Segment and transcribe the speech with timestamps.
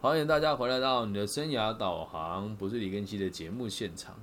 [0.00, 4.14] 欢迎大家回来到你的生涯导航，不是李根熙的节目现场。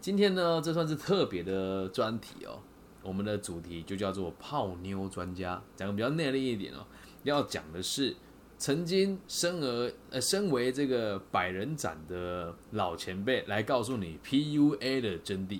[0.00, 2.60] 今天呢，这算是特别的专题哦。
[3.02, 6.86] 我们的主题就叫做泡妞专家，讲的比较内力一点哦。
[7.24, 8.14] 要讲的是，
[8.58, 15.58] 曾经身而呃身为这个百人斩的老前辈来告诉你 PUA 的真谛。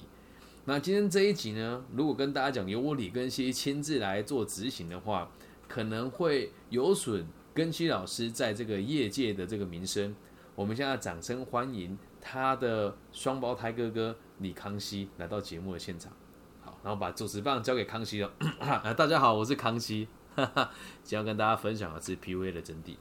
[0.66, 5.28] 那今天这一集呢，如果跟大家讲由我李根熙亲自来做执行的话，
[5.66, 7.26] 可能会有损。
[7.58, 10.14] 根基老师在这个业界的这个名声，
[10.54, 16.12] 我们现在掌声欢迎他的双胞胎哥哥李康熙来到节目的现场。
[16.60, 18.30] 好，然后把主持棒交给康熙了。
[18.96, 20.06] 大家好，我是康熙，
[21.02, 22.94] 今天要跟大家分享的是 PUA 的真谛。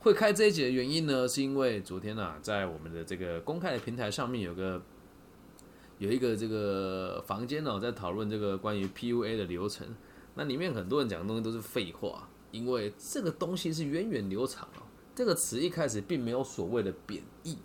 [0.00, 4.82] 会开这一集的原因呢，是因为昨天呢，在我们的这个公开的平台上面有个
[5.96, 9.96] 有一个这个房间呢，在讨论这个关于 PUA 的流程。
[10.34, 12.28] 那里面很多人讲的东西都是废话。
[12.54, 17.58] 因为这个东西是源远流长哦，这个词一开始并没有所谓的贬义，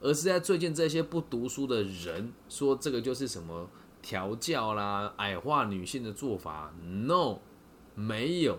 [0.00, 3.68] 而是在最近这些不读书的人说这个就是什么
[4.00, 6.74] 调教啦、矮化女性的做法。
[6.82, 7.40] No，
[7.94, 8.58] 没有，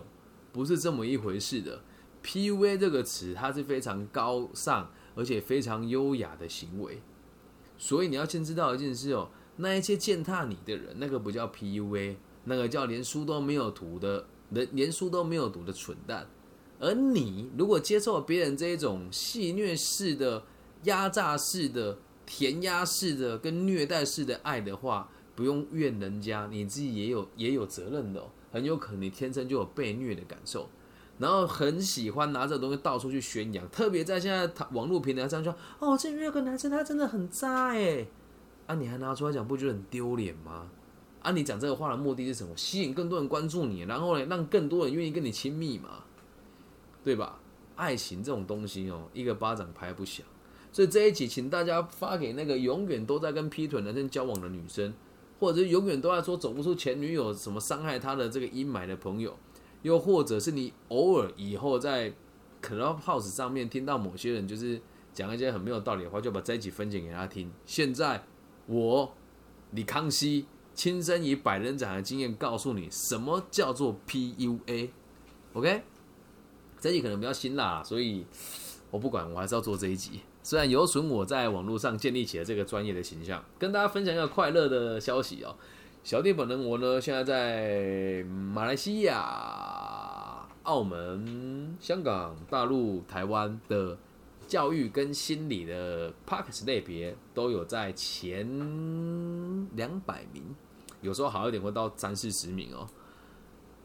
[0.52, 1.80] 不是这么一回事的。
[2.22, 7.02] PUA 这个词它是非常高尚而且非常优雅的行为，
[7.76, 12.14] 所以你要先知道一件事哦，那一些践踏你的人，那个不叫 PUA，
[12.44, 14.28] 那个叫连书都没有读的。
[14.72, 16.26] 连书都没有读的蠢蛋，
[16.78, 20.42] 而你如果接受别人这一种戏虐式的、
[20.84, 28.30] 压榨式的、填鸭式的、跟虐待式的爱的话，不用怨人家，你自己也有也有责任的哦。
[28.52, 30.68] 很有可能你天生就有被虐的感受，
[31.18, 38.06] 然后很喜欢拿这东西到处去宣扬，特别在现在网络平台上说：“哦，这有个男生，他真的很渣哎！”
[38.68, 40.68] 啊，你还拿出来讲，不觉得很丢脸吗？
[41.22, 42.56] 啊，你讲这个话的目的是什么？
[42.56, 46.04] 吸引更多人关注你，然后呢，让更多人愿意跟你亲密嘛，
[47.04, 47.38] 对吧？
[47.76, 50.26] 爱情这种东西哦，一个巴掌拍不响。
[50.72, 54.92] 所以这一集，请大家发给那个永远都在跟劈腿男生交往的女生，
[55.38, 59.36] 或者永远都在说走不出前女友什么伤害他的这个阴霾的朋友，
[59.82, 62.12] 又或者是你偶尔以后在
[62.60, 64.80] Clubhouse 上面听到某些人就是
[65.14, 67.52] 讲一些很没有道理的话，就把这一集分享给他听。
[67.64, 68.24] 现在
[68.66, 69.14] 我
[69.70, 70.46] 李康熙。
[70.74, 75.82] 亲身以百人斩的经验告诉你什么叫做 PUA，OK？
[76.80, 78.24] 这一集可能比较辛辣，所以
[78.90, 80.20] 我不管，我还是要做这一集。
[80.42, 85.54] 虽然有损我在网络上建立起了这个专业的形象，跟大家分享一个快乐的消息哦。
[86.02, 93.96] 小弟本人我呢，现在在马来西亚、澳门、香港、大陆、台湾的
[94.52, 98.46] 教育跟心理的 Parks 类别都有在前
[99.74, 100.44] 两百名。
[101.00, 102.86] 有时候好一点会到三四十名哦，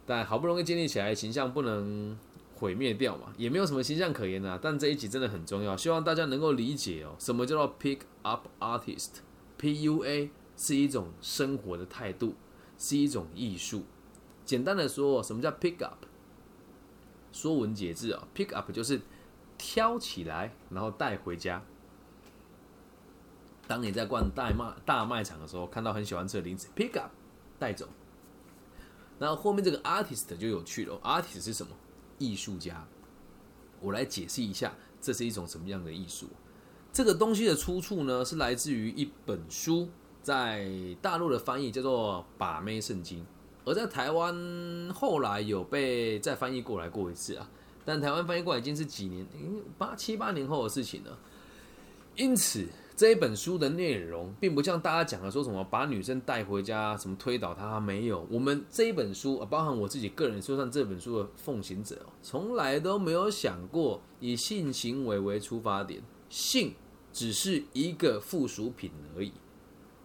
[0.06, 2.20] 但好不容易建立起来形象不能
[2.56, 4.60] 毁灭掉嘛，也没有什么形象可言啊。
[4.62, 12.36] 但这一集真的很重要，希望大家能够理解哦，什么叫做 pick up artist？P-U-A 是一种生活的态度，
[12.78, 13.86] 是一种艺术。
[14.44, 16.04] 简单的说，什么叫 pick up？
[17.32, 19.00] 说文解字啊，pick up 就是
[19.70, 21.62] 挑起来，然后带回家。
[23.68, 27.12] 当你在逛大卖大卖场的时候，看到很喜欢吃的零食，pick up，
[27.60, 27.86] 带走。
[29.20, 31.74] 然后后面这个 artist 就有趣了，artist 是什么？
[32.18, 32.88] 艺术家。
[33.82, 36.28] 我来解释一下，这是一种什么样的艺术？
[36.94, 39.90] 这个东西的出处呢，是来自于一本书，
[40.24, 40.66] 在
[41.02, 43.20] 大陆的翻译叫做《把妹圣经》，
[43.66, 47.50] 而在台湾后来有被再翻译过来过一次啊，
[47.88, 49.26] 但台湾翻译过来已经是几年，
[49.78, 51.18] 八七八年后的事情了。
[52.16, 52.68] 因此。
[52.98, 58.26] 这一本书的内容，并不像大家讲的说什么把女生带回家，什么推倒她，没有。
[58.28, 66.74] 我们这一本书啊，包含我自己个人，就算这本书的奉行者，从来都没有想过以性行为为出发点，性
[67.14, 69.32] 只是一个附属品而已。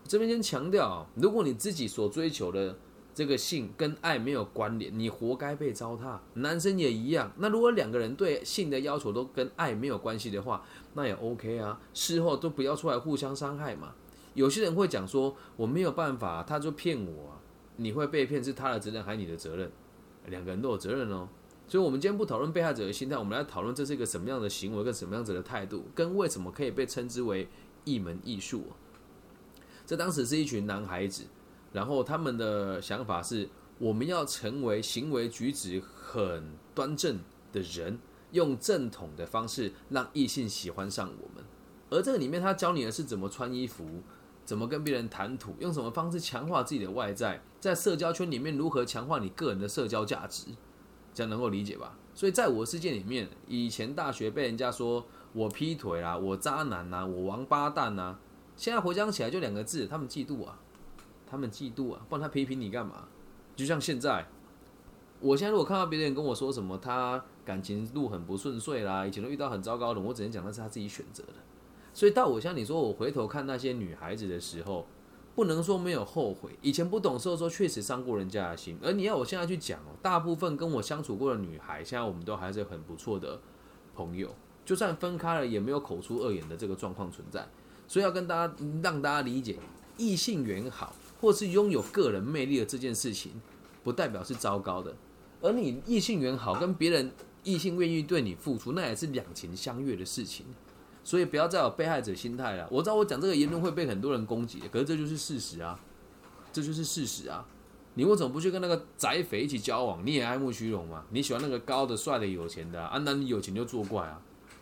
[0.07, 2.77] 这边先强调，如果你自己所追求的。
[3.15, 6.19] 这个性跟爱没有关联，你活该被糟蹋。
[6.35, 7.31] 男生也一样。
[7.37, 10.65] 那如果两个人对性的要求都跟爱没有关系的话，
[10.95, 11.81] 那也 OK 啊。
[11.93, 13.95] 事后都不要出来互相伤害嘛。
[14.35, 17.41] 有些人会讲说我没有办法，他就骗我啊。
[17.77, 19.71] 你会被骗是他的责任还是你的责任？
[20.27, 21.29] 两个人都有责任哦。
[21.69, 27.49] 所以，我们今天不讨论被害者的心态，我们来讨论这是一个什么样的行为跟什么样子的态度，跟为什么可以被称之为
[27.85, 28.65] 一门艺术。
[29.87, 31.25] 这当时是一群男孩子。
[31.73, 33.49] 然后他们的想法是，
[33.79, 37.19] 我们要成为行为举止很端正
[37.53, 37.99] 的人，
[38.33, 41.45] 用正统的方式让异性喜欢上我们。
[41.91, 43.85] 而这个里面，他教你的是怎么穿衣服，
[44.45, 50.47] 怎么跟别人谈吐，用什么方式强化自己的外在，在社交圈里面如何强化你个人的社交价值，
[51.13, 51.99] 这样能够理解吧？
[52.15, 58.19] 所以在我世界里面，以前大学被人家说我劈腿啦，我渣男呐，我王八蛋呐，
[58.57, 60.59] 现在回想起来就两个字，他们嫉妒啊，
[61.33, 63.09] 他们嫉妒啊，不然他批评你干嘛？
[63.57, 64.27] 就像现在，
[65.19, 71.33] 我现在如果看到别人跟我说什么他感情路很不顺遂啦，以前都遇到很糟糕的，我只能讲那是他自己选择的。
[71.95, 74.87] 所以到我像你说，我回头看那些女孩子的时候，
[75.35, 76.51] 不能说没有后悔。
[76.61, 78.77] 以前不懂事的时候，确实伤过人家的心。
[78.83, 83.41] 而你要我现在去讲哦，大部分跟我相处过的女孩，现在我们都还是很不错的
[83.95, 84.29] 朋友。
[84.67, 87.49] 就算分开了，也没有口出恶言的这个状况存在。
[87.89, 89.59] 所以要跟大家让大家理解，
[89.99, 93.31] 异性缘好，或是拥有个人魅力的这件事情，
[93.85, 94.93] 不代表是糟糕的。
[95.41, 97.13] 而你异性缘好，跟别人
[97.45, 100.45] 异性愿意对你付出，那也是两情相悦的事情。
[101.05, 102.67] 所以不要再有被害者心态了。
[102.73, 105.79] 我知道我讲这个言论会被很多人攻击，可是这就是事实啊，
[106.53, 107.47] 这就是事实啊。
[107.95, 110.05] 你为什么不去跟那个宅匪一起交往？
[110.05, 111.05] 你也爱慕虚荣嘛？
[111.11, 113.01] 你喜欢那个高的、帅的、有钱的啊？
[113.05, 114.21] 那你有钱就作怪啊，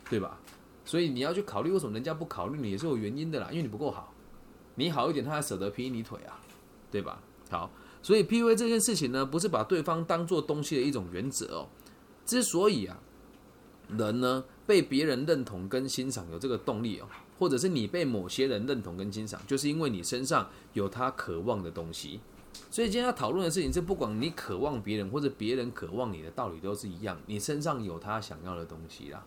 [0.09, 0.37] 对吧？
[0.85, 3.47] 所以你要去考虑为什么人家不考虑你，也是有原因的啦。
[3.51, 4.13] 因为你不够好，
[4.75, 6.41] 你好一点，他还舍得劈你腿啊，
[6.91, 7.21] 对吧？
[7.49, 7.71] 好，
[8.01, 11.69] 所以 P U A 这件事情呢，不是把对方当做东西的一种原则哦。
[12.25, 12.99] 之所以啊，
[13.97, 14.43] 人呢。
[14.67, 17.07] 被别人认同跟欣赏有这个动力哦，
[17.37, 22.21] 或者是你被某些人认同跟欣赏，就是因为你身上有他渴望的东西。
[22.69, 29.25] 所以今天要讨论的事情是，不管你渴望别人或者别人渴望你的道理都是一样，你身上有他想要的东西啦。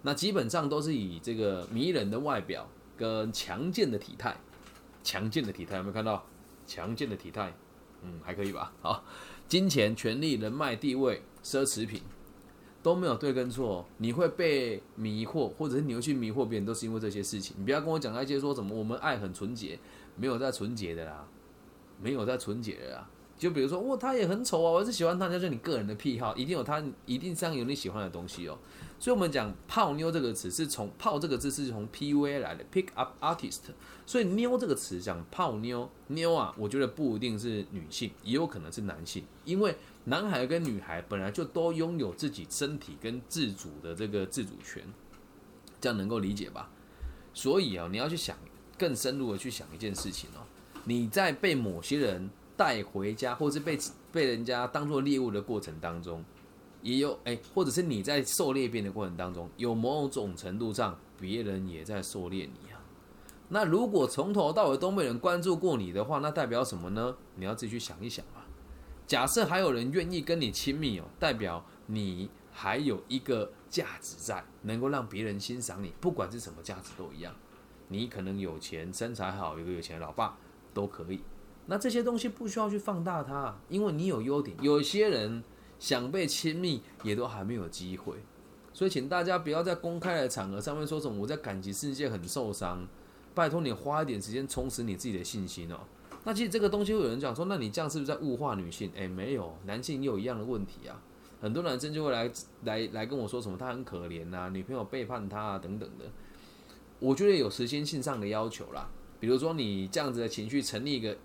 [0.00, 2.66] 那基本上都是以这个迷人的外表
[2.96, 4.34] 跟强健的体态，
[5.04, 6.24] 强健的体态有没有看到？
[6.70, 7.52] 强健的体态，
[8.02, 8.72] 嗯，还可以吧？
[8.80, 9.02] 好，
[9.48, 12.00] 金钱、权力、人脉、地位、奢侈品。
[12.82, 17.54] 都没有对跟错，你会被迷惑，或者是你会去迷惑别人，都是因为这些事情。
[17.58, 19.78] 你不要跟我讲那些说什么我们爱很纯洁，
[20.16, 21.28] 没有在纯洁的啦，
[22.00, 23.06] 没有在纯洁的啦。
[23.36, 28.58] 就比如说，哇，他也很丑啊，我是喜欢他，就是你个人的癖好，一定有他，一定上有你喜欢的东西哦。
[29.00, 33.62] 所以，我们讲“泡妞”这个词是从“泡”这个字是从 P U A 来的，Pick Up Artist。
[34.06, 39.74] 所以，“妞”这个词讲泡妞，妞啊，我觉得不一定是女性，也有可能是男性，因为。
[40.04, 44.82] 男孩跟女孩本来就都拥有自己身体跟自主的这个自主权，
[45.78, 46.70] 这样能够理解吧？
[47.34, 48.34] 所以啊，你要去想
[48.78, 50.40] 更深入的去想一件事情哦，
[50.84, 53.78] 你在被某些人带回家，或是被
[54.10, 56.24] 被人家当做猎物的过程当中，
[56.82, 62.80] 也有哎，或者是你在狩猎变的过程当中，有某种程度上别人也在狩猎你啊。
[63.48, 67.16] 那如果从头到尾都没人关注过你的话，那代表什么呢？
[67.34, 68.46] 你要自己去想一想啊。
[69.06, 77.34] 假设还有人愿意跟你亲密哦，代表你还有一个价值在，能够让别人欣赏你，不管是什么价值都一样。
[77.88, 80.38] 你可能有钱、身材好，有个有钱的老爸
[80.72, 81.20] 都可以。
[81.66, 84.56] 那这些东西不需要去放大它，因为你有优点。
[84.60, 85.42] 有些人
[85.80, 88.14] 想被亲密，也都还没有机会。
[88.72, 92.86] 所以，请大家不要在公开的场合上面说什么我在感情世界很受伤。
[93.34, 95.78] 拜托你花一点时间充实你自己的信心哦。
[96.24, 98.90] 那其实这个东西会有人讲说，那你这样是不是在物化女性？
[98.94, 101.00] 诶，没有，男性也有一样的问题啊。
[101.40, 102.30] 很多男生就会来
[102.64, 106.04] 来来跟我说什么，他很可怜呐，女朋友背叛他啊等等的。
[106.98, 111.16] 我觉得有时间性上的要求啦，比如说你这样子的情绪成立一个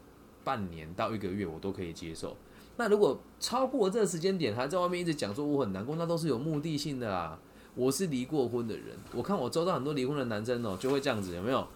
[0.44, 2.38] 半年到一个月，我都可以接受。
[2.78, 7.40] 那如果超过这个时间点，还在外面一直讲说我很难过，那都是有目的性的啦。
[7.76, 11.68] 我是离过婚的人，我看我周遭很多离婚的男生哦，就会这样子，有没有？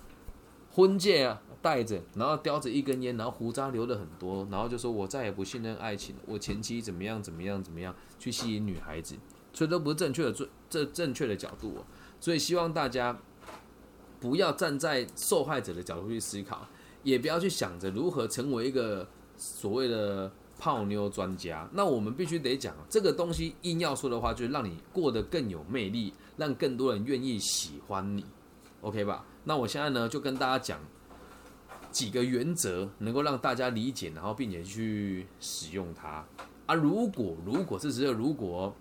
[0.71, 1.41] 婚戒啊。
[1.61, 9.15] 带着，然后叼着一根烟，然后胡渣留了很多，然后就说：“我再也不信任爱情，我前妻怎么样怎么样怎么样，去吸引女孩子，
[9.51, 11.83] 所以都不是正确的，最这正确的角度哦。
[12.21, 13.19] 所以希望大家
[14.21, 16.65] 不要站在受害者的角度去思考，
[17.03, 21.67] 也不要去想着如何成为一个所谓的泡妞专家。
[21.73, 28.23] 那我们必须得讲这个东西，硬要说的话，就是让你过得更有魅力，让更多人愿意喜欢你
[28.81, 29.25] ，OK 吧？
[29.45, 30.79] 那我现在呢，就跟大家讲。
[31.91, 36.23] 几个原则能够让大家理解，然后并且去使用它
[36.67, 36.75] 啊。
[36.75, 38.71] 如果如果这只有如果，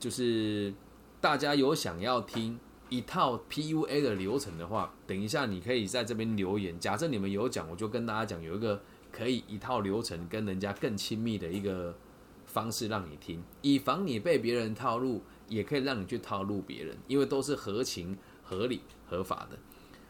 [0.00, 0.74] 就是
[1.20, 6.76] 大家有想要听一套 PUA 的流程的话，等一下你可以在这边留言。
[6.80, 8.82] 假设你们有讲，我就跟大家讲有一个
[9.16, 11.96] 可以一套流程跟人家更亲密的一个
[12.44, 19.58] 方式让你听，以防你被别人套路，也可以让你去套路别人，因为都是合情、合理、合法的。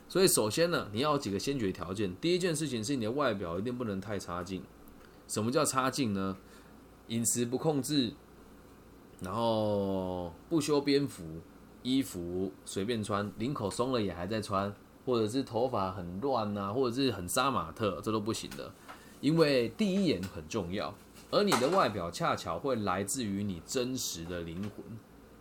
[0.08, 2.14] 所以，首先呢，你要有几个先决条件。
[2.20, 4.62] 第一件事情是你的外表一定不能太差劲。
[5.28, 6.36] 什么叫差劲呢？
[7.08, 8.12] 饮食不控制，
[9.20, 11.40] 然后不修边幅，
[11.82, 18.72] 衣服随便穿，领口松了也还在穿，或者是头发很乱呐，或者是很杀马特，这都不行的。
[19.20, 20.94] 因为第一眼很重要，
[21.30, 24.84] 而你的外表恰巧会来自于你真实的灵魂。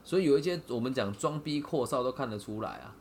[0.04, 2.96] 所以有一些我们讲装逼阔少都看得出来啊，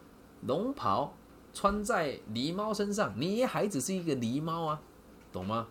[0.47, 1.14] 龙袍
[1.52, 4.81] 穿在狸猫身上，你还只是一个狸猫啊，
[5.33, 5.69] 懂吗？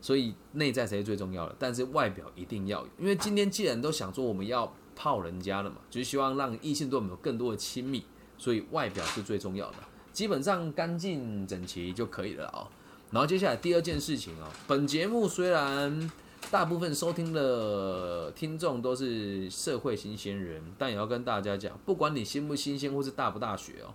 [0.00, 8.04] 所以内在才是最重要的，但是外表一定要有，因为今天既然都想说我们要泡人家了嘛，就希望让异性对我们有更多的亲密，
[8.36, 9.76] 所以外表是最重要的，
[10.12, 12.66] 基本上干净整齐就可以了啊。
[13.10, 16.10] 然后接下来第二件事情啊，本节目虽然
[16.50, 23.94] 大部分收听的听众都是社会新鲜人，但也要跟大家讲，不管你新不新鲜或是大不大学哦，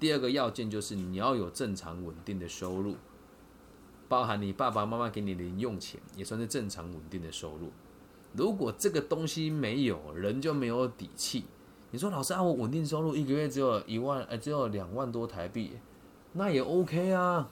[0.00, 2.96] 第二个要件就是你要有正常稳定的收入。
[4.08, 7.72] 包含你爸爸妈妈给你零用钱，也算是正常稳定的收入。
[8.34, 11.44] 如果这个东西没有，人就没有底气。
[11.90, 15.72] 你说老师啊，我稳定收入一个月只有一万，呃，只有两万多台币，
[16.34, 17.50] 那也 OK 啊。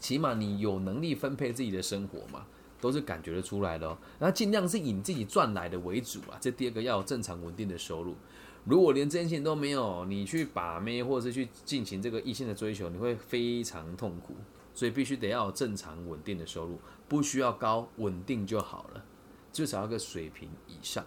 [0.00, 2.44] 起码你有能力分配自己的生活嘛，
[2.80, 3.96] 都是感觉得出来的哦。
[4.18, 6.36] 那尽量是以自己赚来的为主啊。
[6.40, 8.16] 这第二个要有正常稳定的收入。
[8.64, 14.34] 如果连这件事情都没有，你去把妹或者是去进行这个异性的追求，你会非常痛苦。
[14.72, 16.78] 所以必须得要有正常稳定的收入，
[17.08, 19.04] 不需要高，稳定就好了，
[19.52, 21.04] 至少要个水平以上。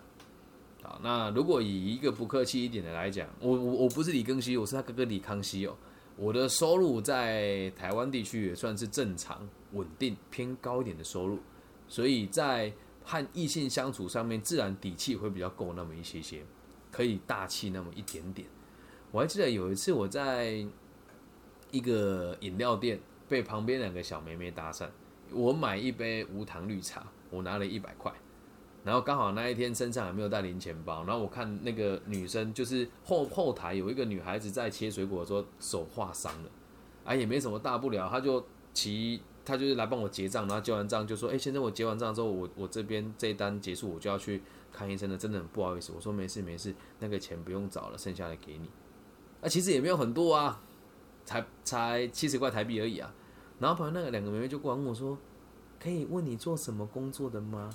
[0.83, 5.75] 好，那如果以一个不客气一点的来讲，我我我不是李庚希，我是他哥哥李康熙哦。
[6.15, 11.39] 我的收入在台湾地区也算是正常、稳定、偏高一点的收入，
[11.87, 12.71] 所以在
[13.03, 16.43] 和异性相处上面，自然底气会比较够那么一些些，
[16.91, 18.47] 可以大气那么一点点。
[19.11, 20.65] 我还记得有一次我在
[21.71, 22.99] 一个饮料店。
[23.25, 24.87] 被旁边两个小妹妹搭讪，
[25.31, 28.13] 我买一杯无糖绿茶，我拿了一百块，
[28.83, 36.49] 然后刚好那一天身上还没有带零钱包，然后我看那个女生就是后后台有一个女孩子在切水果的时候手划伤了，
[37.05, 48.69] 啊也没什么大不了，她就骑她就是来帮我结账，然后结完账就说，哎先生我结完账之后我我这边这一单结束我就要去看医生了，真的很不好意思，我说没事没事，那个钱不用找了，剩下的给你，
[49.41, 50.61] 啊其实也没有很多啊，
[51.23, 53.13] 才才七十块台币而已啊。
[53.59, 55.17] 然后旁边那个两个妹妹就过来问我说
[55.79, 57.69] ：“可以问你做什么工作的吗？”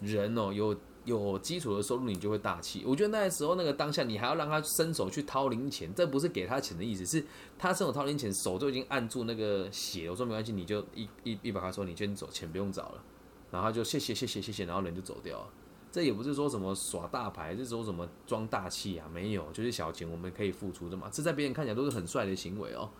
[0.00, 2.82] 人哦，有有基础的收入，你就会大气。
[2.86, 7.24] 我觉得那时候那个当下，你还要让他伸手去掏零钱，这不是给他钱的意思，是
[7.58, 10.10] 他伸手掏零钱，手就已经按住那个血。
[10.10, 13.02] 我说没关系，你就一一一百块说你先走，钱不用找了。
[13.50, 15.48] 然后就谢谢谢谢谢谢，然后人就走掉了。
[15.90, 19.08] 这也不是说什么耍大牌，这是说什么装大气啊？
[19.12, 21.08] 没有，就是小钱我们可以付出的嘛。
[21.12, 22.90] 这在别人看起来都是很帅的行为哦。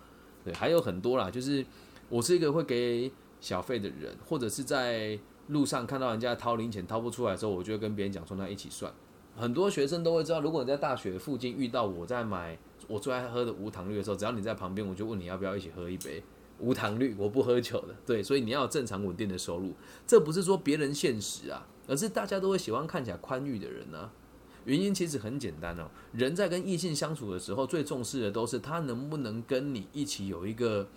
[0.44, 1.64] 对，还有很多啦，就是。
[2.08, 3.10] 我是一个会给
[3.40, 8.92] 小费的人，或者是在路上看到人家掏零钱掏不出来的时候，我就会跟别人讲说，那一起算。
[9.36, 16.22] 很多学生都会知道，如果你在大学附近遇到我在买我最爱喝的无糖绿的时候，只要你在旁边，我就问你要不要一起喝一杯
[16.58, 17.14] 无糖绿。
[17.18, 19.74] 我不喝酒的，对，所以你要有正常稳定的收入。
[20.06, 24.10] 这不是说别人现实啊，而是大家都会喜欢看起来宽裕的人呢。
[24.64, 30.88] 原因其实很简单哦，人在跟异性相处的时候，最重视的都是他能不能跟你一起有一个。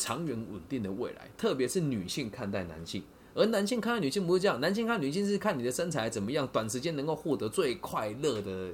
[0.00, 3.02] 长远稳定的未来，特别是女性看待男性，
[3.38, 8.72] 而男性看待女性不是这样，男性看女性是看你的身材怎么样，短时间能够获得最快乐的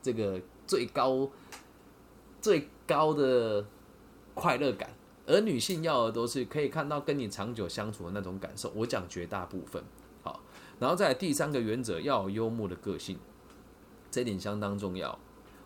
[0.00, 1.30] 这个最高
[2.40, 3.62] 最高的
[4.32, 4.88] 快乐感，
[5.26, 8.72] 而女性要的都是可以看到跟你长久相处的那种感受。
[8.74, 9.84] 我讲绝大部分
[10.22, 10.40] 好，
[10.78, 13.18] 然后再第三个原则要有幽默的个性，
[14.10, 15.18] 这点相当重要。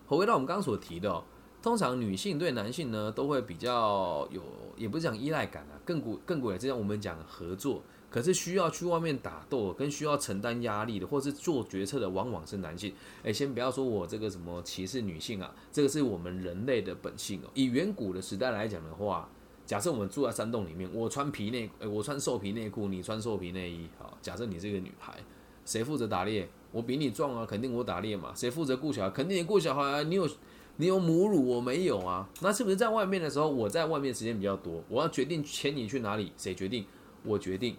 [0.08, 1.22] 回到我们刚刚所提的。
[1.62, 4.42] 通常女性对男性呢都会比较有，
[4.78, 6.78] 也不是讲依赖感啊，更古更古也这样。
[6.78, 12.92] 我们讲合作，可是需要去外面打斗，跟需要承担压力的，或是做决策的，往往是男性。
[13.22, 17.50] 哎，先不要说我这个什么歧视女性啊，这个是我们人类的本性哦。
[17.54, 19.28] 以远古的时代来讲的话，
[19.64, 25.16] 假设我们住在山洞里面，我穿皮内，我穿兽皮内裤，你穿兽皮内衣，好，假设你是一个女孩，
[25.64, 26.48] 谁负责打猎？
[26.72, 28.32] 我比你壮啊，肯定我打猎嘛。
[28.34, 29.10] 谁负责顾小孩？
[29.10, 30.02] 肯定你顾小孩啊。
[30.02, 30.28] 你有。
[30.76, 32.26] 你有母乳，我没有啊。
[32.40, 34.82] 那是不是在外面的时候，我在外面时间比较多？
[34.88, 36.86] 我要决定牵你去哪里，谁决定？
[37.22, 37.76] 我决定。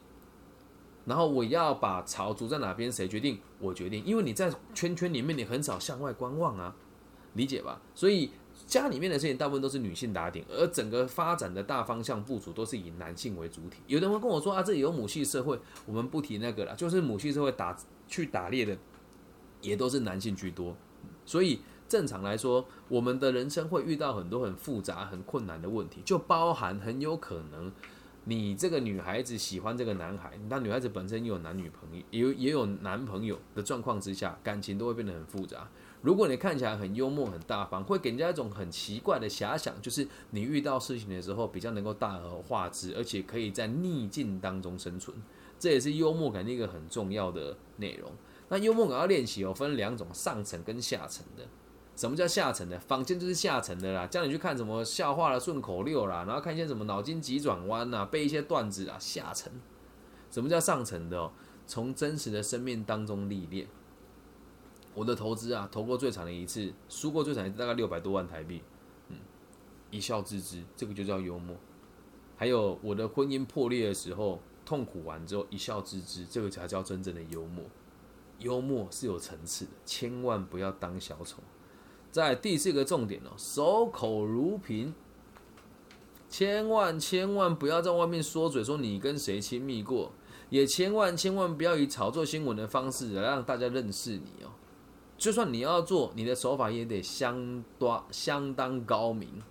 [1.06, 3.40] 然后我要把巢筑在哪边，谁决定？
[3.60, 4.04] 我决定。
[4.06, 6.76] 因为你在圈圈里面，你很少向外观望啊，
[7.34, 7.82] 理解吧？
[7.96, 8.32] 所以
[8.66, 13.82] 家里面的事情大部分都是女性打点，而整个发展的大方向部署都是以男性为主体。
[13.88, 17.78] 有的人会跟我说啊，这里有母系社会，我们不提那个了，就是母系社会打
[18.08, 18.78] 去打猎的，
[19.62, 20.76] 也都是男性居多，
[21.26, 21.62] 所以。
[21.92, 27.70] 正常来说，我们的人生会遇到很多很复杂、很困难的问题，就包含很有可能，
[28.26, 35.68] 你这个女孩子喜欢这个男孩，那女孩子本身有男女朋友，也也有男朋友的状况之下，感情都会变得很复杂。
[36.02, 45.16] 如果你看起来很幽默、很大方，会给人家一种很奇怪的遐想，就是你遇到事情的时候比较能够大而化之，而且可以在逆境当中生存，
[45.60, 48.12] 这也是幽默感的一个很重要的内容。
[48.50, 51.48] 那幽默感要练习哦，分两种，上层跟下层的。
[52.02, 52.80] 什么叫下沉的？
[52.80, 59.52] 坊间就是下沉的啦，叫你去看什么笑话的顺口溜啦，然后看一些什么脑筋急转弯呐，背一些段子啊，下沉。
[60.32, 61.32] 什么叫上层的哦？
[61.68, 63.68] 从真实的生命当中历练。
[64.96, 68.64] 我的投资啊，投过最长的一次，输过最长一次大概六百多万台币，
[69.10, 69.18] 嗯，
[69.92, 71.56] 一笑置之，这个就叫幽默。
[72.36, 77.64] 还有我的婚姻破裂的时候，痛苦完之后一笑置之，这个才叫真正的幽默。
[78.40, 81.44] 幽默是有层次的，千万不要当小丑。
[82.12, 84.94] 在第四个重点哦，守口如瓶，
[86.30, 90.12] 千万千万不要在外面说嘴说你跟谁亲密过，
[90.50, 94.52] 也千万千万不要以炒作新闻的方式来让大家认识你哦。
[95.18, 99.42] 就算你要做，你的手法也得相当相当高明。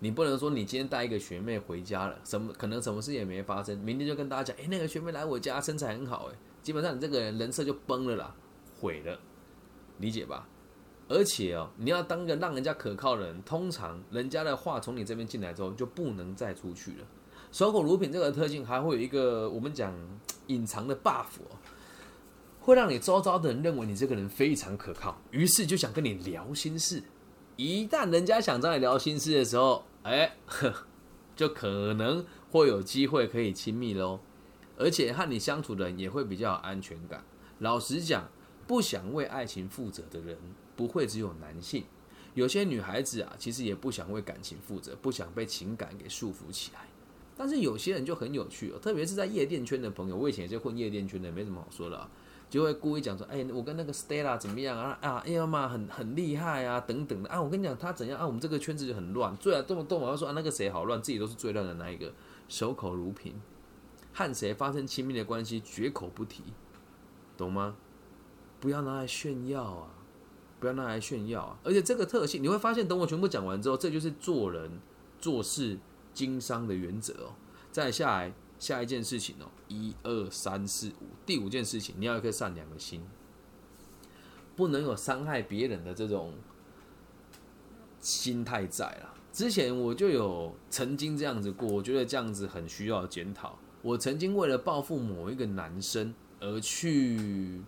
[0.00, 8.34] 你不能说你今天带一个学妹回家了，什么可能什么事也没发生，明天就跟大家讲，哎，那个学妹来我家，身材很好，哎，基本上你这个人人设就崩了啦，
[8.80, 9.18] 毁了，
[9.98, 10.48] 理解吧？
[11.08, 17.06] 而且哦，你要当个让人家可靠的人，通常人家的话从你这边进来之后就不能再出去了。
[17.52, 19.94] 守口如瓶这个特性还会有一个我们讲
[20.46, 21.56] 隐藏的 buff 哦，
[22.60, 27.02] 会让你周遭的人认为你这个人非常可靠，于是就想跟你聊心事。
[27.56, 30.34] 一旦人家想找你聊心事的时候，哎，
[31.36, 34.18] 就可能会有机会可以亲密喽。
[34.76, 37.22] 而且和你相处的人也会比较有安全感。
[37.60, 38.28] 老实讲，
[38.66, 40.36] 不想为爱情负责的人。
[40.76, 41.84] 不会只有男性，
[42.34, 46.80] 有些女孩子啊，其实也不想为感情负责，不想被情感给束缚起来。
[47.36, 52.08] 但是有些人就很有趣哦，特别是在夜店圈的朋友，我以前也是混夜店圈的，没什么好说的，啊
[52.50, 54.96] 就会故意讲说，哎，我跟那个 Stella 怎么样啊？
[55.00, 57.42] 啊，哎呀妈，很很厉害啊，等等的啊。
[57.42, 58.24] 我跟你讲，他怎样啊？
[58.24, 62.12] 我们这个圈子就很乱，最啊动不动我要说啊，那个谁好乱，自己都是最乱的那一个，
[62.46, 63.34] 守口如瓶，
[64.12, 66.44] 和谁发生亲密的关系绝口不提，
[67.36, 67.74] 懂吗？
[68.60, 69.93] 不要拿来炫耀啊！
[70.64, 71.58] 不要拿来炫耀啊！
[71.62, 74.80] 而且这个特性，你会发现，等我全部讲完之后，这就是做人
[75.20, 75.78] 做事
[76.14, 77.34] 经商的原则哦。
[77.70, 83.02] 再下来下一件事情哦，一二三四五，第五件事情，你要一颗善良的心，
[84.56, 86.32] 不能有伤害别人的这种
[88.00, 89.12] 心态在啦。
[89.34, 93.58] 之前我就有曾经这样子过，我觉得这样子很需要检讨。
[93.82, 97.60] 我曾经为了报复某一个男生而去。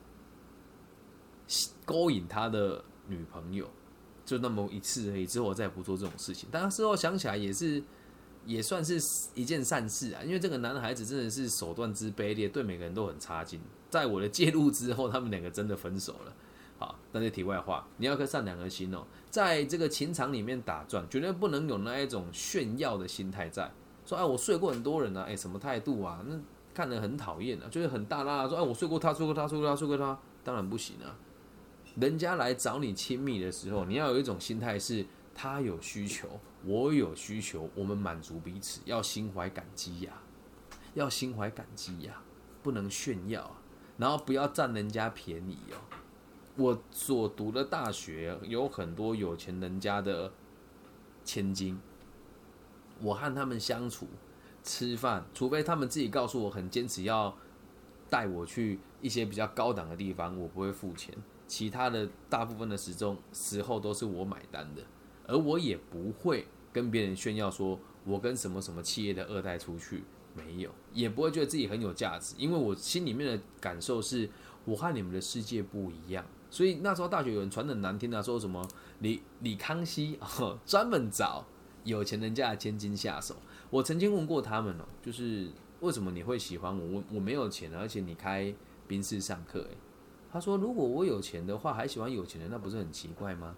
[1.84, 3.68] 勾引他的女朋友，
[4.24, 5.26] 就那么一次而已。
[5.26, 6.48] 之后我再也不做这种事情。
[6.50, 7.82] 但事后想起来，也是
[8.44, 9.00] 也算是
[9.34, 10.22] 一件善事啊。
[10.24, 13.60] 因为这个男孩子真的是手段之卑劣，对每个人都很差劲。
[13.88, 16.32] 在我的介入之后，他们两个真的分手了。
[16.78, 23.72] 好，但是题外话，你要颗善良的心哦，在这个情场里面打转，绝对不能有那一种炫耀的心态在。
[24.04, 26.22] 说哎，我睡过很多人啊，哎，什么态度啊？
[26.26, 26.38] 那
[26.74, 31.16] 看着很讨厌啊，就是很大拉说哎，我睡过他，睡过他，睡过他，睡过他，当然不行啊。
[31.96, 36.28] 人家来找你亲密的时候，你要有一种心态是：他有需求，
[36.64, 40.12] 我有需求，我们满足彼此，要心怀感激呀，
[40.92, 42.22] 要心怀感激呀，
[42.62, 43.56] 不能炫耀，
[43.96, 45.76] 然后不要占人家便宜哦。
[46.56, 50.32] 我所读的大学有很多有钱人家的
[51.24, 51.80] 千金，
[53.00, 54.06] 我和他们相处、
[54.62, 57.34] 吃饭，除非他们自己告诉我很坚持要
[58.10, 61.14] 带我去一些比较高档的地方，我不会付钱。
[61.46, 64.82] 其他的大部分的时钟时候都是我买单的，
[65.26, 70.02] 而我也不会跟别人炫耀说我跟什么什么企业的二代出去，
[70.34, 74.28] 没有，也不会觉得自己很有价值，因为我心里面的感受是
[74.64, 76.24] 我和你们的世界不一样。
[76.50, 78.66] 所以那时候大学有人传的难听啊，说什么
[79.00, 81.44] 李李康熙哦专门找
[81.84, 83.36] 有钱人家的千金下手。
[83.68, 85.48] 我曾经问过他们哦，就是
[85.80, 86.86] 为什么你会喜欢我？
[86.86, 88.54] 我我没有钱，而且你开
[88.86, 89.76] 宾士上课，诶。
[90.36, 93.54] 他说：“如果我有钱的话，还喜欢有钱人，那不是很奇怪吗？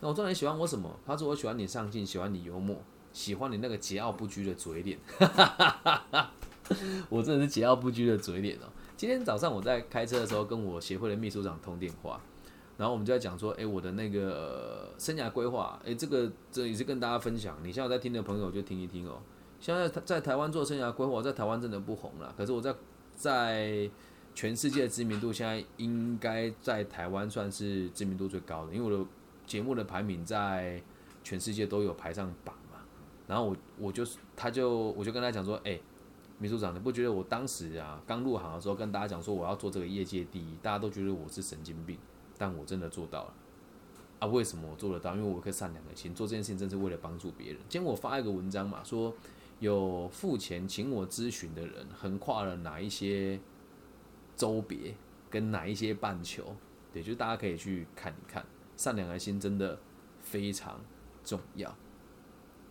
[0.00, 0.90] 那我重点喜欢我什么？
[1.06, 2.76] 他说我喜欢你上进，喜欢你幽默，
[3.12, 4.98] 喜欢你那个桀骜不拘的嘴脸。
[7.08, 8.66] 我真的是桀骜不拘的嘴脸哦。
[8.96, 12.20] 今天早上我在开车的时候，跟我协会的秘书长通电话，
[12.76, 17.56] 然后我们就在讲说，哎，我的那个生涯规划，哎，这个这也是跟大家分享。
[17.62, 19.20] 你现在在听的朋友就听一听哦。
[19.60, 22.74] 现在在台湾做生涯规划，在台湾真的不红了，可是我在
[23.14, 23.88] 在。”
[24.34, 29.08] 全世界的知名度现在应该在台湾算是知名度最高的，因为我的
[29.46, 30.82] 节目的排名在
[31.22, 32.78] 全世界都有排上榜嘛。
[33.28, 35.78] 然后我我就是他就我就跟他讲说，哎，
[36.38, 41.96] 秘书长，你不觉得我当时啊刚入行的时候跟大家讲说我要做这个业界第一，大家都觉得我是神经病，
[42.36, 43.34] 但我真的做到了
[44.18, 44.26] 啊？
[44.26, 45.14] 为什么我做得到？
[45.14, 47.56] 因为我有颗善良的心，做这件事情真是为了帮助别人。
[47.68, 49.14] 今天我发一个文章嘛，说
[49.60, 53.38] 有付钱请我咨询的人横跨了哪一些。
[54.36, 54.94] 周别
[55.30, 56.56] 跟哪一些半球，
[56.92, 58.44] 对，就是大家可以去看一看，
[58.76, 59.78] 善良的心真的
[60.20, 60.80] 非常
[61.24, 61.74] 重要。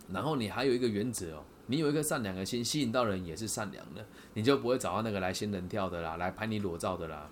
[0.09, 7.29] 然后你还有一个原则哦，你有一个善良的心，吸引到人也是善良的，你就不会找到那个来仙人跳的啦，来拍你裸照的啦，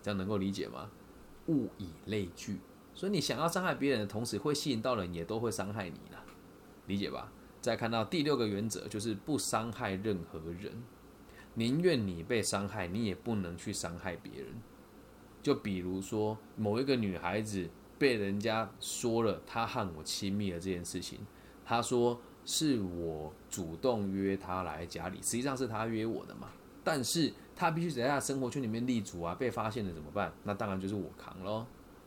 [0.00, 0.90] 这样能够理解吗？
[1.48, 2.60] 物以类聚，
[2.94, 6.24] 所以你想要伤害别人的同时，会吸引到人也都会伤害你啦，
[6.86, 7.32] 理解吧？
[7.60, 10.72] 再看到第六个原则，就是不伤害任何人，
[11.54, 14.48] 宁愿你被伤害，你也不能去伤害别人。
[15.42, 21.18] 就比如说某一个女孩子被人家说了她和我亲密的这件事情。
[21.64, 26.48] 她说是我主动约她来家里，实际上是她约我的嘛。
[26.84, 30.32] 但是她必须在她生活圈里面立足啊，被发现了怎么办？
[30.44, 31.66] 那当然就是我扛咯，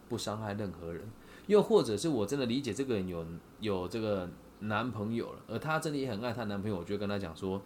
[0.09, 1.03] 不伤害任何人。
[1.47, 3.25] 又或者是我真的理解这个人有
[3.59, 4.29] 有这个
[4.59, 7.61] 男朋友了，而她真的也很爱她男朋友，我就跟她讲说，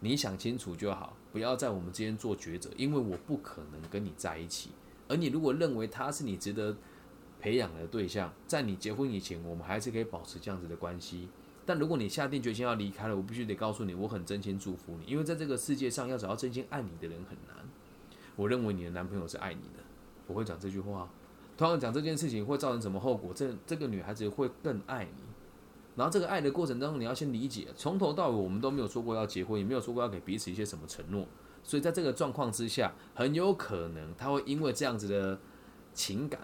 [0.00, 4.70] 你想清楚就好，不要在我们之间做抉择，因为我不可能跟你在一起。
[5.08, 6.76] 而你如果认为他是你值得。
[7.42, 11.26] 培养的对象，在你结婚以前，我们还是可以保持这样子的关系。
[11.64, 17.66] 但如果你下定决心要离开了，我必须得告诉你，我很真心祝福你，因为在这个世界上要找到真心爱你的人很难。
[18.36, 19.82] 我认为你的男朋友是爱你的，
[20.26, 21.08] 我会讲这句话。
[21.56, 23.32] 同样讲这件事情会造成什么后果？
[23.32, 25.22] 这这个女孩子会更爱你。
[26.00, 31.26] 然后这个爱的过程当中，你要先理解，从头到尾我们都没有说过要结婚，也没有说过要给彼此一些什么承诺。
[31.62, 35.38] 所以在这个状况之下，很有可能他会因为这样子的
[35.92, 36.40] 情感。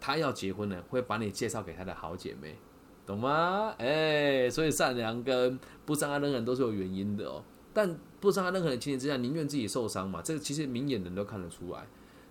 [0.00, 2.56] 他要结婚了，会把你介绍给他的好姐妹，
[3.04, 3.74] 懂吗？
[3.76, 7.44] 哎，所以善良跟不伤害任何人都是有原因的哦。
[7.74, 10.22] 但不伤害任何人情形之下，宁愿自己受伤嘛。
[10.22, 11.84] 这个其实明眼人都看得出来。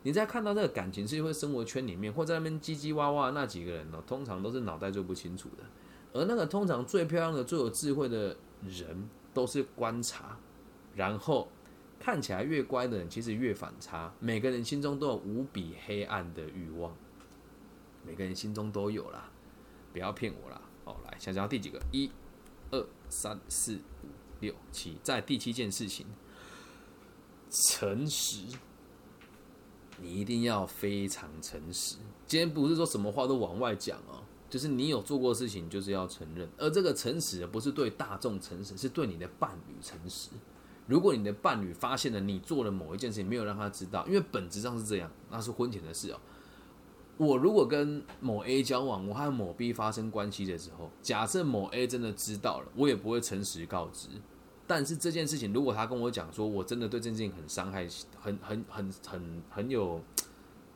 [0.03, 5.63] 你在看到这个感情是会生活圈里面，或在那边叽叽哇哇那几个人呢，通常都是脑袋最不清楚的。
[6.17, 10.37] 而那个通常最漂亮的、最有智慧的人，都是观察，
[10.95, 11.47] 然后
[11.99, 14.11] 看起来越乖的人，其实越反差。
[14.19, 16.95] 每个人心中都有无比黑暗的欲望。
[18.03, 19.29] 每个人心中都有啦，
[19.91, 20.61] 不要骗我啦！
[20.85, 21.77] 哦，来想想第几个？
[21.91, 22.09] 一、
[22.71, 24.07] 二、三、四、五、
[24.39, 26.05] 六、七，在第七件事情，
[27.49, 28.45] 诚实。
[29.99, 31.97] 你一定要非常诚实。
[32.25, 36.47] 今天不是说什么话都往外讲哦，就是你有做过事情，就是要承认。
[36.57, 40.29] 而这个诚实不是对大众诚实，是对你的伴侣诚实。
[40.87, 46.19] 如果你的伴侣发现了你做了某一件事情，没有让他知道，因为本质上是这样，那是婚前的事哦。
[47.17, 54.07] 我如果跟某 A 交往，我和某 B 发生关系的时候，假设某 A 真的知道了，我也不会诚实告知。
[54.65, 57.87] 但是这件事情，如果他跟我讲说，我真的对这件事情很伤害，
[58.21, 60.01] 很很很很很有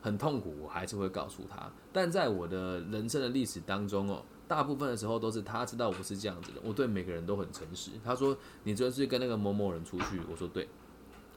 [0.02, 1.72] 很痛苦，我还是会告诉他。
[1.92, 7.92] 但在我的人生的历史当中哦，大部分的时候都是他知道我是这样子的，我对每个人都很诚实。
[8.04, 10.68] 他说你昨天是跟那个某某人出去，我说对。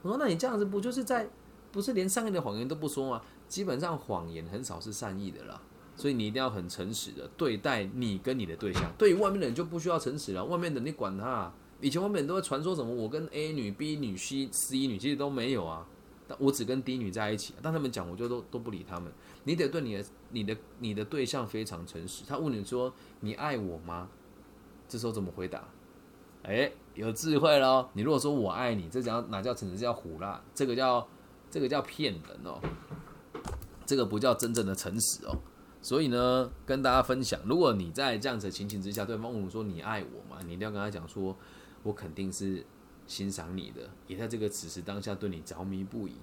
[0.01, 1.30] 我说那你这样子不就是在
[1.71, 3.21] 不是连善意的谎言都不说吗？
[3.47, 5.62] 基本上谎言很少是善意的啦，
[5.95, 8.91] 所以你一定要很诚实的对待你跟你的对象。
[8.97, 11.51] 对于外面的人就不需要诚实了，外面的你管他。
[11.82, 15.86] 以前外面人都会传说什么我跟 A 女、B 女、C、C 女，其实都没有啊。
[16.27, 19.11] 但我只跟低女在一起，但他们讲我就都都不理他们。
[19.43, 22.23] 你得对你的、你的、你的对象非常诚实。
[22.27, 24.09] 他问你说你爱我吗？
[24.88, 25.67] 这时候怎么回答？
[26.43, 27.89] 哎，有智慧喽。
[27.93, 29.77] 你如果说我爱你，这叫哪叫诚实？
[29.77, 31.07] 叫胡辣，这个叫
[31.49, 32.59] 这个叫骗人哦。
[33.85, 35.38] 这个不叫真正的诚实哦，
[35.79, 40.41] 所以呢，跟大家分享，如果你在这样子的情形之下，对方问我说你爱我吗？
[40.43, 41.38] 你一定要跟他讲说，
[41.83, 42.65] 我肯定是
[43.07, 46.13] 欣赏你的，也在这个此时当下对你着迷不已，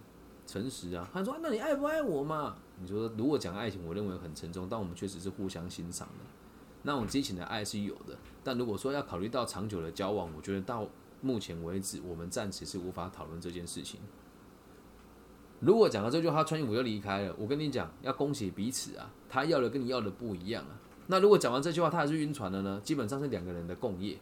[0.47, 1.09] 诚实啊。
[1.13, 2.57] 他说那你爱不爱我嘛？
[2.81, 6.25] 你说如果讲爱情，我认为很沉重，但我们确实是互相欣赏的，
[6.83, 8.19] 那种激情的爱是有的。
[8.43, 10.89] 但如果说要考虑到长久的交往，我觉得到
[11.21, 14.01] 目前为止，我们暂时是无法讨论这件事情。
[15.61, 17.37] 如果讲到这句话，穿衣服就离开了。
[17.39, 20.81] 我跟你讲，要恭喜彼此啊，他要的跟你要的不一样啊。
[21.07, 22.81] 那如果讲完这句话，他还是晕船的呢？
[22.83, 24.19] 基本上是两个人的共业，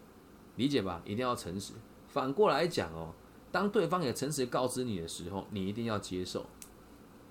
[0.57, 1.01] 理解吧？
[1.07, 1.73] 一定要诚实。
[2.11, 3.15] 反过来讲哦，
[3.51, 6.45] 当对方也诚实告知你的时候，你一定要接受，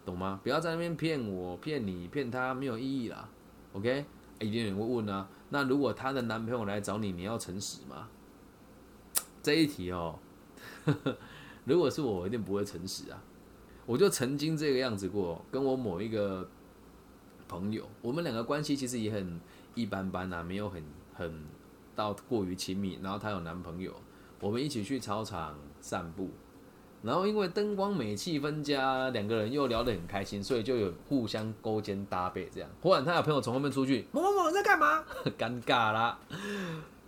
[0.06, 0.40] 懂吗？
[0.42, 3.30] 不要在那边骗我、骗你、骗他，没有意义啦。
[3.74, 4.06] OK？
[4.40, 8.08] 一定有人会问啊，那如果她的男朋友来找你，你要诚实吗？
[9.44, 10.18] 这一题哦，
[11.66, 13.22] 如果是我，我一定不会诚实啊。
[13.86, 16.48] 我就曾经这个样子过，跟我某一个
[17.48, 19.40] 朋友，我们两个关系其实也很
[19.76, 21.44] 一般般呐，没有很很
[21.96, 23.00] 到过于亲密。
[23.02, 23.94] 然后她有男朋友，
[24.40, 26.30] 我们一起去操场散步，
[27.04, 32.70] 然后因为灯光美、气氛佳，两个人又聊得很开心，所以就有互相勾肩搭背这样。
[32.82, 35.04] 忽然他有朋友从后面出去，某某某在干嘛？
[35.38, 36.20] 尴尬啦！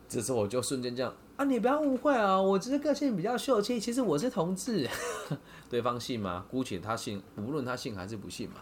[0.10, 4.90] 这时候我就瞬间这样啊，你不要误会啊，我只是个性比较秀气，其实我是同志。
[5.70, 6.46] 对方信吗？
[6.52, 8.58] 姑且他信，无论他信还是不信嘛，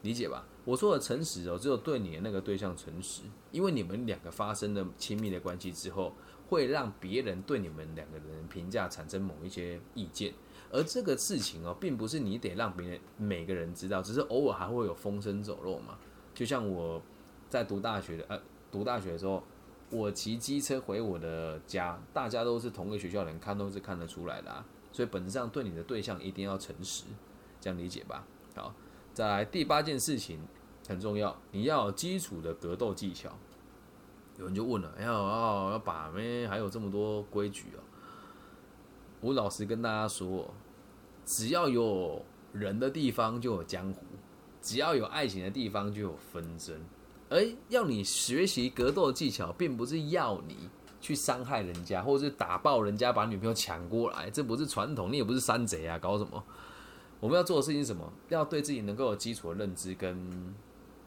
[0.00, 0.46] 理解吧？
[0.64, 6.14] 我说的诚实哦，只有对你的那个对象诚实，因为你们两个发生了亲密的关系之后，
[6.50, 10.34] 会让别人对你们两个人评价产生某一些意见，
[10.72, 15.96] 而这个事情哦，并不是你得让别人每个人知道，只是偶尔还会有风声走漏嘛。
[16.34, 17.00] 就像我
[17.48, 18.40] 在读大学的呃，
[18.72, 19.40] 读大学的时候，
[19.90, 24.66] 我骑机车回我的家，大家都是同个学校人，看都是看得出来的啊。
[24.90, 27.04] 所以本质上对你的对象一定要诚实，
[27.60, 28.26] 这样理解吧。
[28.56, 28.74] 好，
[29.14, 30.40] 再来第八件事情
[30.88, 33.30] 很重要，你要有基础的格斗技巧。
[34.40, 37.80] 有人就问了，要要要把妹，还有这么多规矩哦。
[39.20, 40.52] 我老实跟大家说，
[41.24, 44.02] 只要有人的地方就有江湖，
[44.60, 46.80] 只要有爱情的地方就有纷争。
[47.28, 50.68] 而要你学习格斗技巧，并不是要你。
[51.02, 56.44] 去伤害人家，或者是打爆人家，把女朋友抢过来，这不是传统，你也不是山贼啊，搞什么？
[57.20, 58.12] 我们要做的事情是什么？
[58.28, 60.14] 要对自己能够有基础的认知跟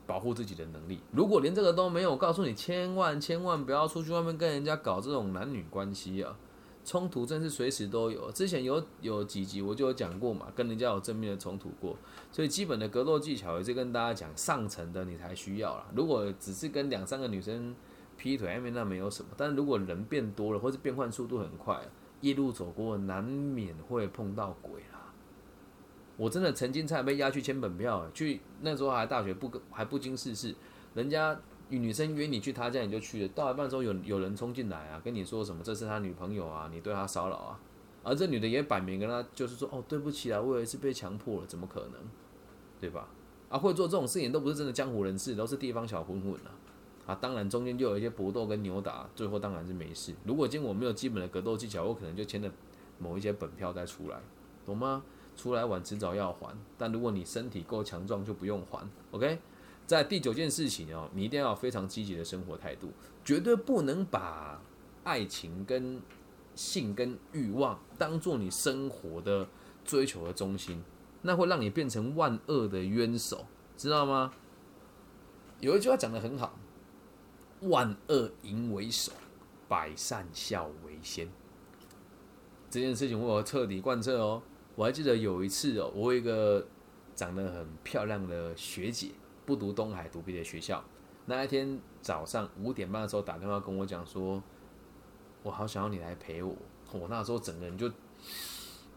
[0.05, 0.99] 保护自己的能力。
[1.11, 6.35] 如果连这个都没有，告诉你，千万千万不要出去外面跟人家搞这种男女关系啊！
[6.85, 8.31] 冲突真是随时都有。
[8.31, 11.97] 之前有有几集我就有讲过嘛，跟人家有正面的冲突过，
[12.31, 15.85] 所以基本的格斗技巧也是跟大家讲，上层的你才需要啦。
[15.95, 17.75] 如果只是跟两三个女生。
[18.15, 21.81] 劈腿暧昧那没有什么，但是如果人变多了，或者变换速度很快，
[22.21, 24.83] 一路走过难免会碰到鬼。
[26.17, 30.53] 我真的曾经差点被押去签本票，去那时候还大学不还不经世事，
[30.93, 37.59] 人家女生约你去他家你就去了，到一半时候有有人冲进来啊，跟你说什么这是他女朋友啊，你对他骚扰啊，
[38.03, 41.93] 而这女的也摆明跟他就是说哦对不起啊，我也是被强迫了，怎么可能，
[42.79, 43.07] 对吧？
[43.49, 46.53] 啊会做这种事情都不是真的江湖人士，都是地方小混混啊。
[47.05, 50.13] 啊，当然中间就有一些搏斗跟扭打，最后当然是没事。
[50.23, 52.49] 如果今天我没有基本的格斗技巧，我可能就签了
[52.97, 54.17] 某一些本票再出来，
[54.65, 55.03] 懂吗？
[55.35, 58.87] 出来晚迟早要还，但如果你身体够强壮，就不用还。
[59.11, 59.39] OK，
[59.85, 62.91] 在第九件事情哦，你一定要非常积极的生活态度，
[63.23, 64.61] 绝对不能把
[65.03, 66.01] 爱情跟
[66.55, 69.47] 性跟欲望当做你生活的
[69.83, 70.83] 追求的中心，
[71.21, 74.31] 那会让你变成万恶的冤首，知道吗？
[75.59, 76.57] 有一句话讲的很好。
[77.61, 79.13] 万恶淫为首，
[79.69, 81.29] 百善孝为先。
[82.69, 84.43] 这件事情我要彻底贯彻哦。
[84.75, 86.65] 我还记得有一次哦，我有一个
[87.15, 89.09] 长得很漂亮的学姐，
[89.45, 90.83] 不读东海，读别的学校。
[91.25, 94.41] 那一天早上五点半的时候打电话跟我讲说，
[95.43, 96.55] 我好想要你来陪我。
[96.91, 97.89] 我那时候整个人就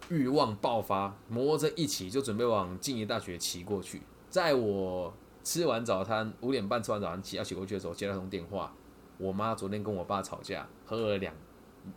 [0.09, 4.03] 欲望爆发，摩托车一起就准备往静宜大学骑过去。
[4.29, 5.13] 在我
[5.45, 8.75] 吃完早餐，五点半吃完早餐，骑要骑过去的时候，接到通电话。
[9.19, 11.35] 我妈昨天跟我爸吵架，喝了两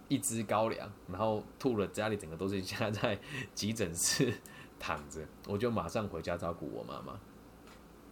[0.08, 3.20] 一支高粱，然后吐了，家里整个都是现在在
[3.54, 4.34] 急诊室
[4.80, 5.22] 躺着。
[5.48, 7.20] 我就马上回家照顾我妈妈，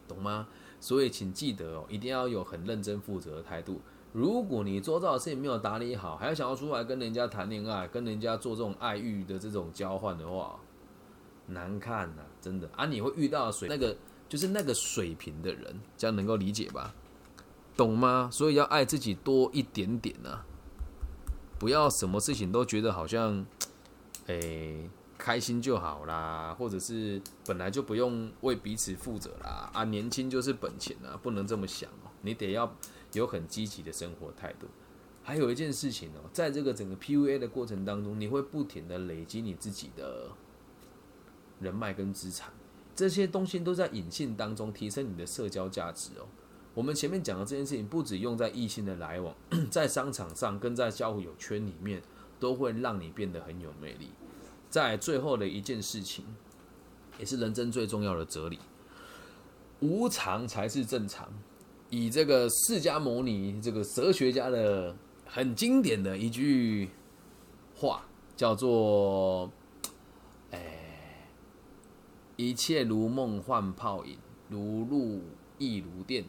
[0.07, 0.47] 懂吗？
[0.79, 3.81] 所以请记得哦，一定要有很认真负责的态度。
[4.13, 10.59] 如果你做这的事情没有打理好，还要想要出来跟人家谈恋爱，跟人家做这种爱欲的这种交换的话，
[11.47, 12.85] 难看呐，真的啊！
[12.85, 13.95] 你会遇到水那个。
[14.29, 16.93] 就是那个水平的人，这样能够理解吧？
[17.77, 18.27] 懂吗？
[18.29, 20.45] 所以要爱自己多一点点啊！
[21.59, 23.45] 不要什么事情都觉得好像，
[24.27, 29.83] 诶， 开心就好啦，或者是本来就不用为彼此负责啦啊！
[29.85, 32.11] 年轻就是本钱啊，不能这么想哦。
[32.21, 32.71] 你得要
[33.13, 34.67] 有很积极的生活态度。
[35.23, 40.29] 还有一件事情哦，在这个整个 PUA 的过程当中，你会不停的累积你自己的
[41.59, 42.53] 人脉跟资产。
[42.95, 46.27] 这些东西都在隐性当中提升你的社交价值哦。
[46.77, 49.33] 我们前面讲的这件事情，不止用在异性的来往，
[49.71, 51.99] 在商场上跟在交友圈里面，
[52.39, 54.11] 都会让你变得很有魅力。
[54.69, 56.23] 在最后的一件事情，
[57.17, 58.59] 也是人生最重要的哲理：
[59.79, 61.27] 无常才是正常。
[61.89, 66.91] 以这个释迦牟尼这个哲学家的很经典的一句
[67.73, 69.51] 话，叫做。
[70.51, 70.83] 哎
[72.35, 74.15] 一切如梦幻泡影，
[74.47, 75.23] 如露
[75.57, 76.23] 亦如电，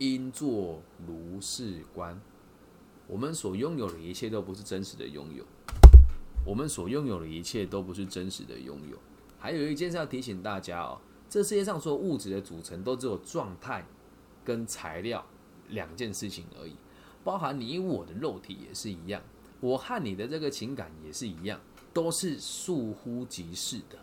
[0.00, 2.18] 应作如是观。
[3.06, 5.44] 我们所拥有的一切都不是真实的拥有，
[6.44, 8.96] 我们所拥有的一切都不是真实的拥有。
[9.38, 13.84] 还有一件事要提醒大家哦，这世界上所有物质的组成都只有状态
[14.42, 15.22] 跟材料
[15.68, 16.74] 两件事情而已，
[17.22, 19.22] 包含你我的肉体也是一样，
[19.60, 21.60] 我和你的这个情感也是一样，
[21.92, 23.98] 都是倏忽即逝的。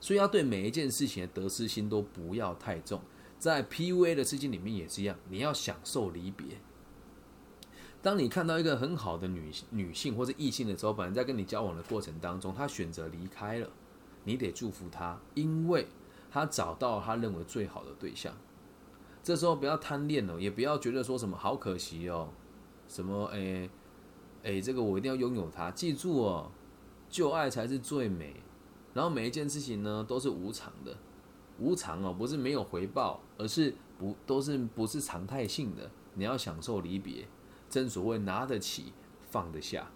[0.00, 3.00] 所以要对每一件事情的得失心都不要太重，
[3.38, 6.46] 在 PUA 的事情里面也是一样，你要享受离别。
[8.02, 13.68] 当你看到一个很好的女女性或者异性的时候，本来在跟你交往的过程当中，她选择离开了，
[14.24, 15.86] 你得祝福他，因为
[16.30, 18.32] 他找到他认为最好的对象。
[19.22, 22.28] 这时候不要贪恋哦，也不要觉得说什么好可惜哦，
[22.86, 23.68] 什么诶
[24.42, 25.70] 诶，这个我一定要拥有它。
[25.72, 26.50] 记住哦，
[27.08, 28.36] 旧爱才是最美。
[28.94, 30.96] 然后每一件事情呢都是无常的，
[31.58, 35.90] 无常哦，不是没有回报，而是不都是不是常态性的。
[36.14, 37.26] 你要享受离别，
[37.68, 38.92] 正所谓拿得起
[39.30, 39.90] 放得下。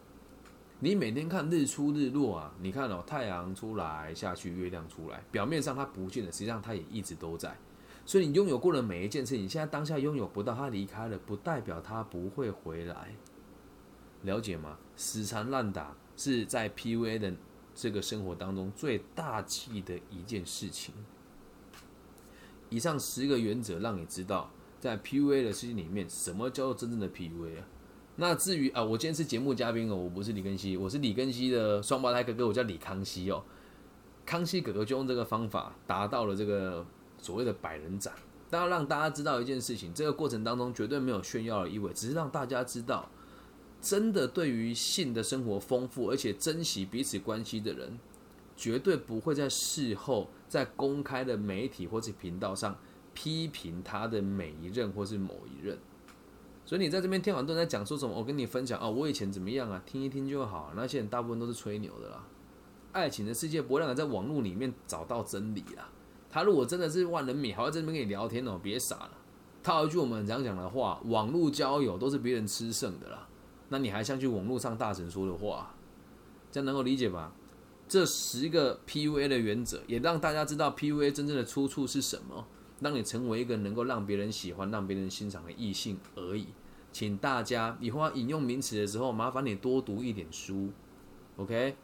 [0.80, 7.56] 你每天看日出日落啊，你看哦，太阳出来下去，月亮出来，表面上它不见了，实际上它也一直都在。
[8.06, 13.14] 所以你拥有过的每一件事情，你现在当下拥有不到，它离开了，不代表它不会回来。
[14.22, 14.78] 了解吗？
[14.96, 17.34] 死缠烂打是在 PUA 的
[17.74, 20.94] 这个生活当中最大气的一件事情。
[22.70, 27.66] 以上十个原则让你知道，在 PUA 的事情里面，什么叫做真正的 PUA 啊？
[28.16, 33.44] 那至于啊，我今天是节目嘉宾哦，我不是李根熙，我是李根熙的双胞胎哥哥，我叫李康熙哦。
[34.24, 36.86] 康熙哥哥就用这个方法达到了这个。
[37.22, 38.14] 所谓的百人斩，
[38.48, 43.10] 但要让大家知道一件事情，这个过程当中绝对没有炫耀的意味，只是让大家知道，
[43.78, 47.98] 真的对于性的生活丰富而且珍惜彼此关系的人，
[48.60, 52.76] 绝对不会在事后在公开的媒体或者频道上
[53.14, 55.78] 批评他的每一任或是某一任。
[56.66, 58.14] 所以你在这边听完都在讲说什么？
[58.14, 59.82] 我跟你分享啊，我以前怎么样啊？
[59.86, 60.72] 听一听就好。
[60.76, 62.22] 那些人大部分都是吹牛的啦。
[62.92, 65.88] 爱情的世界不会让人在网络里面找到真理啦。
[66.28, 69.12] 他如果真的是万人迷，还要在那边跟你聊天哦，别傻了。
[69.62, 73.26] 套一句我们常讲的话，网络交友都是别人吃剩的啦。
[73.70, 75.74] 那你还相信网络上大神说的话？
[76.52, 77.32] 这样能够理解吧？
[77.90, 82.46] 这十个 PUA 的原则，也让大家知道 PUA 真正的出处是什么，
[82.78, 86.46] 让你成为一个能够让别人喜欢、让别人欣赏的异性而已。
[86.92, 90.70] 请大家以后引用名词的时候，麻烦你多读一点书。
[91.36, 91.74] OK？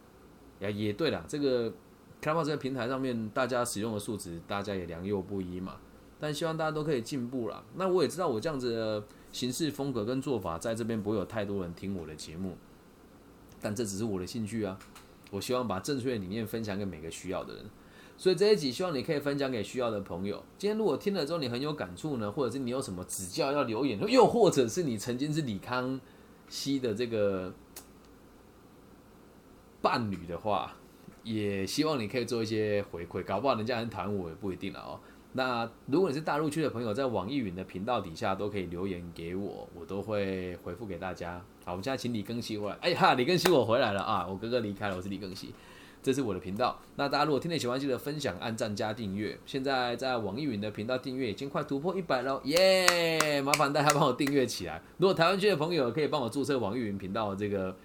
[0.61, 1.73] 呀，也对了，这个。
[2.19, 5.77] 开放这个平台上面，大家使用的素质，大家也良莠不一嘛。
[6.19, 7.62] 但希望大家都可以进步啦。
[7.75, 12.57] 那我也知道，我这样子的行事风格跟做法，在这边不会有太多人听我的节目。
[13.61, 14.79] 但这只是我的兴趣啊。
[15.31, 17.65] 我希望把正确的理念分享给每个需要的人。
[18.17, 20.43] 所以这一集希望你可以分享给需要的朋友。
[20.57, 26.01] 今天如果听了之后你很有感触呢，或者是你有什么指教要留言，又或者是你曾经是李康
[26.49, 27.53] 熙的这个
[29.81, 30.75] 伴侣的话。
[31.23, 35.01] 也希望你可以做一些回馈，搞不好人家很讨厌我也不一定了哦。
[35.33, 41.45] 那如果你是大陆区的朋友，在网易云的频道底下都可以留言给我，我都会回复给大家。
[41.66, 42.76] 好，我们现在请李更希回来。
[42.81, 44.24] 哎哈，李更希我回来了啊！
[44.24, 45.52] 我哥哥离开了，我是李更希，
[46.00, 46.79] 这是我的频道。
[46.94, 49.37] 那大家如果听得喜欢，记得分享、按赞、加订阅。
[49.44, 53.42] 现在在网易云的频道订阅已经快突破一百了，耶！
[53.42, 54.81] 麻烦大家帮我订阅起来。
[54.98, 57.76] 如果台湾区的朋友可以帮我注册网易云频道这个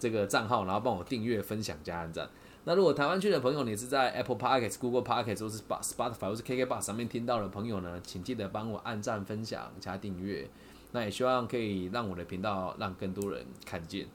[0.00, 2.28] 这个账号，然后帮我订阅、分享、加按赞。
[2.64, 10.48] 那如果台湾区的朋友，你是在 Apple Podcast、Google Podcast 或是 Spotify 或是 KK Box 上面听到的朋友呢，请记得帮我按赞、分享、加订阅。
[10.92, 14.06] 那也希望可以让我的频道让更多人看见。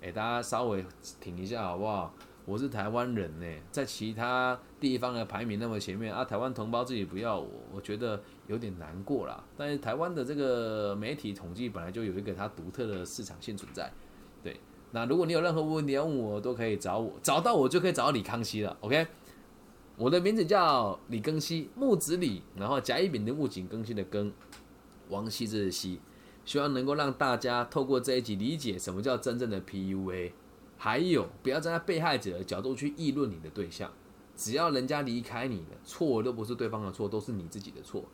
[0.00, 0.84] 哎，大家稍微
[1.20, 2.12] 停一下好不好？
[2.44, 9.44] 我是台湾人呢，在其他地方的排名那么前面啊，台湾同胞自己不要我，我觉得有点难过啦。
[9.56, 13.92] 但是台湾的这个媒体统计本来就有一个它独特的市场性存在，
[14.42, 14.58] 对。
[14.90, 18.76] 那如果你有任何问题要问我，都可以找我，找到我就可以找到李康熙了。
[18.80, 19.06] OK，
[19.96, 24.32] 我的名字叫李庚希，木子李，然后甲乙丙的木井更新的庚，
[25.08, 26.00] 王羲之的羲，
[26.44, 30.32] 希望能够让大家透过这一集理解什么叫真正的 PUA，
[30.76, 33.90] 还有不要站在被害者的角度去议论你的对象，
[34.36, 38.04] 只要人家离开你了错都不是对方的错，都是你自己的错，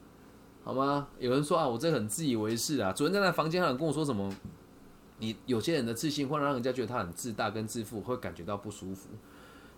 [0.63, 1.09] 好吗？
[1.19, 4.33] 有人说啊，我这很自以为是啊，昨天在房间上跟我说什么？
[5.21, 9.09] 你有些人的自信会让人家觉得他很自大跟自负，会感觉到不舒服。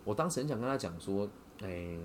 [0.03, 1.27] 我当时很想跟他讲说，
[1.63, 1.97] 哎，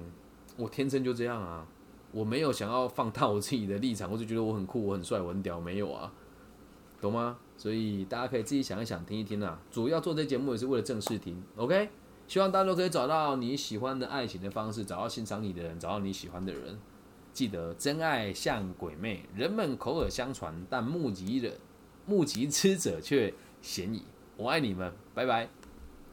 [0.57, 1.67] 我天生就这样啊，
[2.13, 6.11] 我没有想要放大我自己的立场，我就觉得我很酷，我很帅，我很屌，没有啊，
[7.01, 7.39] 懂吗？
[7.57, 9.61] 所以大家可以自己想一想，听一听啊。
[9.71, 11.89] 主要做这节目也是为了正式听，OK？
[12.27, 16.79] 希望大家都可以找到你喜欢的爱情的方式，找到欣赏你的人，找到你喜欢的人。
[17.33, 21.53] 记得真爱像鬼魅，人们口耳相传，但目击者。
[22.07, 24.03] 目击之者却嫌疑，
[24.37, 25.49] 我爱你们，拜拜。